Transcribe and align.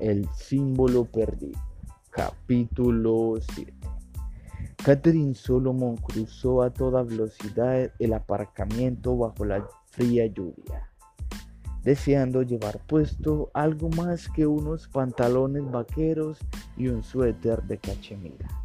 El 0.00 0.26
símbolo 0.34 1.04
perdido. 1.04 1.60
Capítulo 2.10 3.34
7. 3.54 3.74
Catherine 4.82 5.34
Solomon 5.34 5.98
cruzó 5.98 6.62
a 6.62 6.70
toda 6.70 7.02
velocidad 7.02 7.92
el 7.98 8.12
aparcamiento 8.14 9.16
bajo 9.16 9.44
la 9.44 9.68
fría 9.90 10.24
lluvia, 10.26 10.88
deseando 11.84 12.42
llevar 12.42 12.80
puesto 12.86 13.50
algo 13.52 13.90
más 13.90 14.28
que 14.30 14.46
unos 14.46 14.88
pantalones 14.88 15.70
vaqueros 15.70 16.38
y 16.78 16.88
un 16.88 17.02
suéter 17.02 17.62
de 17.64 17.76
cachemira. 17.76 18.59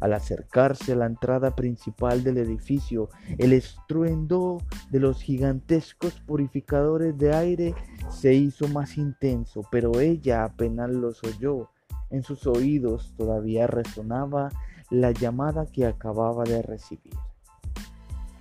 Al 0.00 0.12
acercarse 0.12 0.92
a 0.92 0.96
la 0.96 1.06
entrada 1.06 1.54
principal 1.54 2.22
del 2.22 2.38
edificio, 2.38 3.08
el 3.38 3.52
estruendo 3.52 4.58
de 4.90 5.00
los 5.00 5.22
gigantescos 5.22 6.20
purificadores 6.20 7.16
de 7.16 7.34
aire 7.34 7.74
se 8.10 8.34
hizo 8.34 8.68
más 8.68 8.98
intenso, 8.98 9.62
pero 9.70 10.00
ella 10.00 10.44
apenas 10.44 10.90
los 10.90 11.24
oyó. 11.24 11.70
En 12.10 12.22
sus 12.22 12.46
oídos 12.46 13.14
todavía 13.16 13.66
resonaba 13.66 14.50
la 14.90 15.10
llamada 15.10 15.66
que 15.66 15.86
acababa 15.86 16.44
de 16.44 16.62
recibir. 16.62 17.14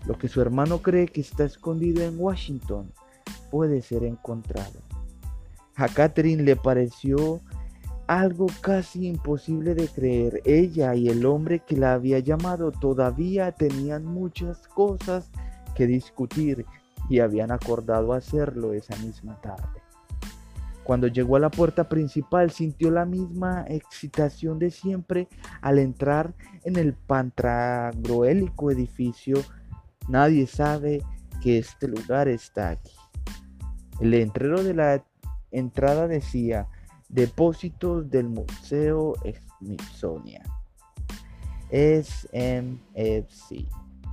Lo 0.05 0.17
que 0.17 0.27
su 0.27 0.41
hermano 0.41 0.81
cree 0.81 1.08
que 1.08 1.22
está 1.22 1.45
escondido 1.45 2.03
en 2.03 2.19
Washington 2.19 2.91
puede 3.49 3.81
ser 3.81 4.03
encontrado. 4.03 4.81
A 5.75 5.88
Catherine 5.88 6.44
le 6.44 6.55
pareció 6.55 7.41
algo 8.08 8.48
casi 8.62 9.08
imposible 9.08 9.73
de 9.73 9.88
creer. 9.88 10.41
Ella 10.45 10.95
y 10.95 11.09
el 11.09 11.26
hombre 11.26 11.59
que 11.59 11.77
la 11.77 11.94
había 11.94 12.20
llamado 12.20 12.72
todavía 12.72 13.52
tenían 13.52 14.05
muchas 14.05 14.68
cosas 14.68 15.30
que 15.76 15.88
discutir 15.88 16.66
y 17.09 17.20
habían 17.20 17.52
acordado 17.52 18.14
hacerlo 18.14 18.73
esa 18.73 18.95
misma 18.97 19.39
tarde. 19.42 19.81
Cuando 20.84 21.08
llegó 21.08 21.36
a 21.36 21.39
la 21.39 21.50
puerta 21.50 21.89
principal 21.89 22.52
sintió 22.52 22.92
la 22.92 23.06
misma 23.06 23.66
excitación 23.67 24.59
de 24.59 24.69
siempre 24.69 25.28
al 25.62 25.80
entrar 25.80 26.36
en 26.64 26.75
el 26.75 26.94
pantragroélico 26.94 28.69
edificio. 28.69 29.38
Nadie 30.08 30.45
sabe 30.45 31.02
que 31.42 31.58
este 31.58 31.88
lugar 31.88 32.28
está 32.28 32.69
aquí. 32.69 32.94
El 34.00 34.12
letrero 34.12 34.64
de 34.64 34.75
la 34.75 35.03
entrada 35.50 36.08
decía 36.08 36.67
Depósitos 37.16 38.11
del 38.11 38.27
Museo 38.27 39.13
Smithsonian. 39.61 40.44
SMFC. 41.72 43.66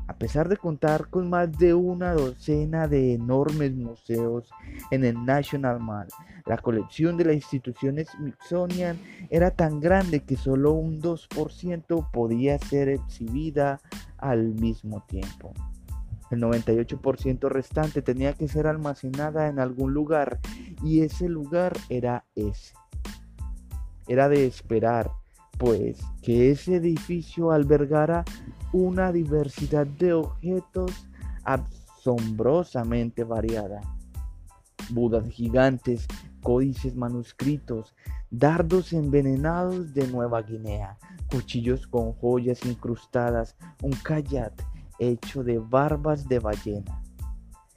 A 0.07 0.15
pesar 0.15 0.49
de 0.49 0.57
contar 0.57 1.09
con 1.09 1.29
más 1.29 1.51
de 1.59 1.75
una 1.75 2.13
docena 2.13 2.87
de 2.87 3.15
enormes 3.15 3.75
museos 3.75 4.49
en 4.93 5.05
el 5.05 5.25
National 5.25 5.81
Mall, 5.81 6.07
la 6.47 6.59
colección 6.59 7.17
de 7.17 7.25
la 7.25 7.33
institución 7.33 7.97
Smithsonian 7.99 8.97
era 9.31 9.51
tan 9.51 9.81
grande 9.81 10.21
que 10.21 10.37
solo 10.37 10.71
un 10.71 11.03
2% 11.03 12.11
podía 12.13 12.57
ser 12.61 12.89
exhibida 12.89 13.81
al 14.17 14.55
mismo 14.55 15.03
tiempo. 15.09 15.53
El 16.31 16.41
98% 16.41 17.49
restante 17.49 18.01
tenía 18.01 18.35
que 18.35 18.47
ser 18.47 18.69
almacenada 18.69 19.49
en 19.49 19.59
algún 19.59 19.93
lugar 19.93 20.39
y 20.85 21.01
ese 21.01 21.29
lugar 21.29 21.73
era 21.89 22.25
ese. 22.37 22.75
Era 24.13 24.29
de 24.29 24.47
esperar, 24.47 25.11
pues, 25.57 25.99
que 26.21 26.51
ese 26.51 26.77
edificio 26.77 27.51
albergara 27.51 28.27
una 28.71 29.11
diversidad 29.11 29.87
de 29.87 30.13
objetos 30.13 31.09
asombrosamente 31.45 33.25
variada. 33.25 33.81
Budas 34.91 35.27
gigantes, 35.31 36.07
códices 36.43 36.95
manuscritos, 36.95 37.95
dardos 38.31 38.93
envenenados 38.93 39.95
de 39.95 40.07
Nueva 40.09 40.43
Guinea, 40.43 40.99
cuchillos 41.31 41.87
con 41.87 42.13
joyas 42.13 42.67
incrustadas, 42.67 43.57
un 43.83 43.93
kayak 43.93 44.53
hecho 44.99 45.43
de 45.43 45.59
barbas 45.59 46.29
de 46.29 46.39
ballena. 46.39 47.03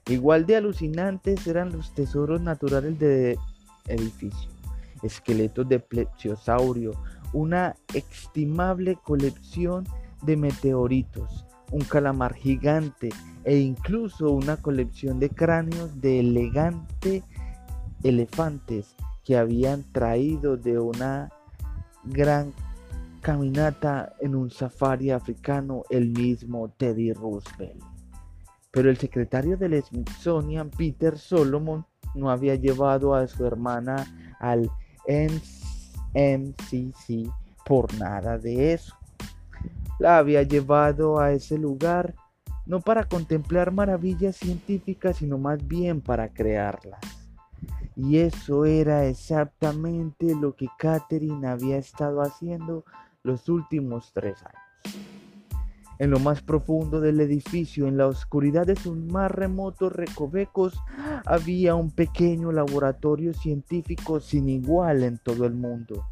Igual 0.08 0.46
de 0.46 0.58
alucinantes 0.58 1.48
eran 1.48 1.72
los 1.72 1.94
tesoros 1.94 2.42
naturales 2.42 3.00
del 3.00 3.38
edificio. 3.88 4.55
Esqueletos 5.06 5.68
de 5.70 5.80
plesiosaurio, 5.80 6.92
una 7.34 7.76
estimable 7.94 8.98
colección 9.04 9.86
de 10.24 10.38
meteoritos, 10.38 11.46
un 11.72 11.82
calamar 11.82 12.34
gigante 12.34 13.10
e 13.44 13.58
incluso 13.58 14.32
una 14.32 14.58
colección 14.58 15.20
de 15.20 15.30
cráneos 15.30 16.02
de 16.02 16.20
elegante 16.20 17.24
elefantes 18.04 18.96
que 19.24 19.38
habían 19.38 19.84
traído 19.92 20.58
de 20.58 20.80
una 20.80 21.30
gran 22.04 22.54
caminata 23.22 24.14
en 24.20 24.36
un 24.36 24.52
safari 24.52 25.10
africano 25.10 25.84
el 25.90 26.10
mismo 26.12 26.70
Teddy 26.70 27.12
Roosevelt. 27.14 27.84
Pero 28.72 28.90
el 28.90 28.98
secretario 28.98 29.58
del 29.58 29.82
Smithsonian, 29.82 30.70
Peter 30.70 31.18
Solomon, 31.18 31.86
no 32.14 32.30
había 32.30 32.56
llevado 32.56 33.16
a 33.16 33.28
su 33.28 33.46
hermana 33.46 34.06
al 34.40 34.70
NCC 35.08 35.42
por 37.66 37.94
nada 37.96 38.38
de 38.38 38.74
eso. 38.74 38.96
La 40.00 40.18
había 40.18 40.44
llevado 40.44 41.20
a 41.20 41.32
ese 41.32 41.58
lugar 41.58 42.14
no 42.66 42.82
para 42.82 43.04
contemplar 43.04 43.72
maravillas 43.72 44.38
científicas, 44.38 45.18
sino 45.18 45.38
más 45.38 45.66
bien 45.68 46.02
para 46.02 46.30
crearlas. 46.30 47.00
Y 47.96 48.18
eso 48.18 48.66
era 48.66 49.06
exactamente 49.06 50.36
lo 50.36 50.56
que 50.56 50.68
Catherine 50.78 51.48
había 51.48 51.78
estado 51.78 52.22
haciendo 52.22 52.84
los 53.24 53.48
últimos 53.48 54.12
tres 54.14 54.42
años. 54.42 54.62
En 55.98 56.12
lo 56.12 56.20
más 56.20 56.42
profundo 56.42 57.00
del 57.00 57.22
edificio, 57.22 57.88
en 57.88 57.98
la 57.98 58.08
oscuridad 58.08 58.66
de 58.66 58.76
sus 58.76 58.98
más 58.98 59.32
remotos 59.32 59.94
recovecos, 59.94 60.78
había 61.26 61.76
un 61.76 61.92
pequeño 61.92 62.52
laboratorio 62.52 63.34
científico 63.34 64.20
sin 64.20 64.50
igual 64.50 65.04
en 65.04 65.18
todo 65.18 65.46
el 65.46 65.54
mundo. 65.54 66.06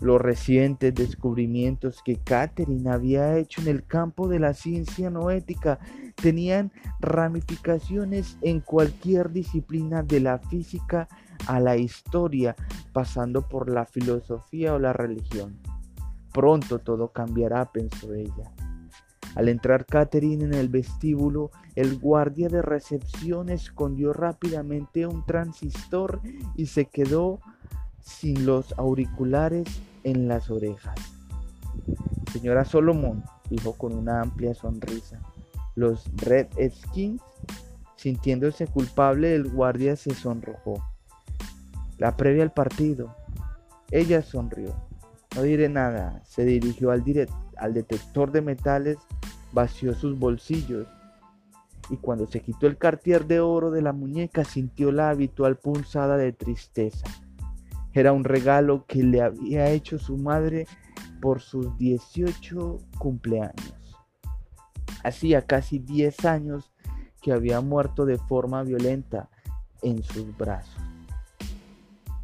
Los 0.00 0.20
recientes 0.20 0.92
descubrimientos 0.94 2.02
que 2.04 2.16
Catherine 2.16 2.90
había 2.90 3.38
hecho 3.38 3.60
en 3.60 3.68
el 3.68 3.86
campo 3.86 4.26
de 4.26 4.40
la 4.40 4.52
ciencia 4.52 5.10
noética 5.10 5.78
tenían 6.20 6.72
ramificaciones 6.98 8.36
en 8.40 8.60
cualquier 8.60 9.30
disciplina 9.30 10.02
de 10.02 10.18
la 10.18 10.38
física 10.38 11.06
a 11.46 11.60
la 11.60 11.76
historia, 11.76 12.56
pasando 12.92 13.48
por 13.48 13.70
la 13.70 13.86
filosofía 13.86 14.74
o 14.74 14.80
la 14.80 14.92
religión. 14.92 15.60
Pronto 16.32 16.80
todo 16.80 17.12
cambiará, 17.12 17.70
pensó 17.70 18.12
ella. 18.12 18.52
Al 19.34 19.48
entrar 19.48 19.86
Catherine 19.86 20.44
en 20.44 20.54
el 20.54 20.68
vestíbulo, 20.68 21.50
el 21.74 21.98
guardia 21.98 22.48
de 22.48 22.62
recepción 22.62 23.48
escondió 23.48 24.12
rápidamente 24.12 25.06
un 25.06 25.24
transistor 25.24 26.20
y 26.54 26.66
se 26.66 26.86
quedó 26.86 27.40
sin 28.00 28.44
los 28.44 28.76
auriculares 28.78 29.66
en 30.04 30.28
las 30.28 30.50
orejas. 30.50 30.94
Señora 32.32 32.64
Solomon, 32.64 33.22
dijo 33.48 33.72
con 33.74 33.94
una 33.94 34.20
amplia 34.20 34.54
sonrisa. 34.54 35.20
Los 35.74 36.10
Red 36.16 36.48
Skins, 36.70 37.22
sintiéndose 37.96 38.66
culpable, 38.66 39.34
el 39.34 39.50
guardia 39.50 39.96
se 39.96 40.14
sonrojó. 40.14 40.82
La 41.98 42.16
previa 42.16 42.42
al 42.42 42.52
partido. 42.52 43.14
Ella 43.90 44.22
sonrió. 44.22 44.74
No 45.36 45.42
diré 45.42 45.68
nada. 45.68 46.22
Se 46.24 46.44
dirigió 46.44 46.90
al, 46.90 47.04
al 47.56 47.74
detector 47.74 48.32
de 48.32 48.42
metales, 48.42 48.98
vació 49.52 49.94
sus 49.94 50.18
bolsillos 50.18 50.86
y 51.90 51.96
cuando 51.96 52.26
se 52.26 52.40
quitó 52.40 52.66
el 52.66 52.78
cartier 52.78 53.26
de 53.26 53.40
oro 53.40 53.70
de 53.70 53.82
la 53.82 53.92
muñeca 53.92 54.44
sintió 54.44 54.92
la 54.92 55.10
habitual 55.10 55.56
punzada 55.56 56.16
de 56.16 56.32
tristeza. 56.32 57.06
Era 57.92 58.12
un 58.12 58.24
regalo 58.24 58.86
que 58.86 59.02
le 59.02 59.20
había 59.20 59.68
hecho 59.70 59.98
su 59.98 60.16
madre 60.16 60.66
por 61.20 61.40
sus 61.40 61.76
18 61.78 62.78
cumpleaños. 62.98 63.74
Hacía 65.04 65.42
casi 65.42 65.78
10 65.78 66.24
años 66.24 66.72
que 67.20 67.32
había 67.32 67.60
muerto 67.60 68.06
de 68.06 68.18
forma 68.18 68.62
violenta 68.62 69.28
en 69.82 70.02
sus 70.02 70.36
brazos. 70.36 70.82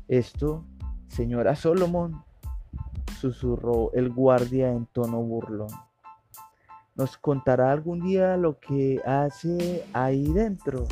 Esto, 0.08 0.64
señora 1.08 1.54
Solomon, 1.54 2.22
susurró 3.20 3.92
el 3.92 4.10
guardia 4.10 4.70
en 4.70 4.86
tono 4.86 5.20
burlón. 5.20 5.69
¿Nos 6.98 7.16
contará 7.16 7.70
algún 7.70 8.00
día 8.00 8.36
lo 8.36 8.58
que 8.58 9.00
hace 9.06 9.84
ahí 9.92 10.32
dentro? 10.32 10.88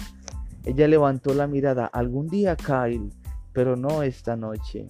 Ella 0.65 0.87
levantó 0.87 1.35
la 1.35 1.49
mirada. 1.49 1.87
Algún 1.87 2.29
día, 2.29 2.55
Kyle, 2.55 3.13
pero 3.53 3.75
no 3.75 4.05
esta 4.05 4.37
noche. 4.37 4.87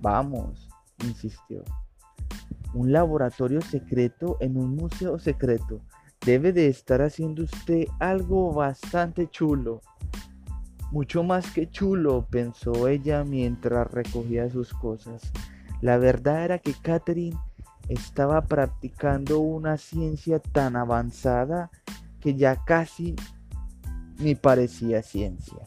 Vamos, 0.00 0.70
insistió. 1.04 1.62
Un 2.72 2.90
laboratorio 2.90 3.60
secreto 3.60 4.38
en 4.40 4.56
un 4.56 4.74
museo 4.74 5.18
secreto. 5.18 5.82
Debe 6.24 6.54
de 6.54 6.68
estar 6.68 7.02
haciendo 7.02 7.44
usted 7.44 7.84
algo 8.00 8.54
bastante 8.54 9.28
chulo. 9.28 9.82
Mucho 10.90 11.22
más 11.22 11.50
que 11.52 11.68
chulo, 11.68 12.26
pensó 12.30 12.88
ella 12.88 13.24
mientras 13.24 13.90
recogía 13.90 14.48
sus 14.48 14.72
cosas. 14.72 15.30
La 15.82 15.98
verdad 15.98 16.46
era 16.46 16.58
que 16.58 16.72
Catherine 16.72 17.36
estaba 17.88 18.42
practicando 18.42 19.38
una 19.38 19.76
ciencia 19.76 20.38
tan 20.38 20.76
avanzada 20.76 21.70
que 22.20 22.34
ya 22.34 22.64
casi 22.64 23.14
ni 24.18 24.34
parecía 24.34 25.02
ciencia. 25.02 25.62